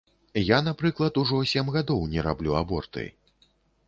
[0.43, 3.05] Я, напрыклад, ужо сем гадоў не раблю аборты.